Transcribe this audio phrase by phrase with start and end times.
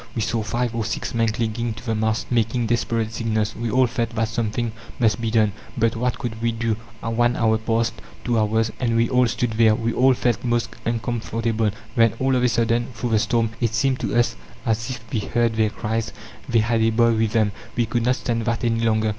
[0.15, 3.55] We saw five or six men clinging to the mast, making desperate signals.
[3.55, 6.75] We all felt that something must be done, but what could we do?
[7.01, 7.93] One hour passed,
[8.23, 9.75] two hours, and we all stood there.
[9.75, 11.69] We all felt most uncomfortable.
[11.95, 14.35] Then, all of a sudden, through the storm, it seemed to us
[14.65, 16.11] as if we heard their cries
[16.49, 17.51] they had a boy with them.
[17.75, 19.09] We could not stand that any longer.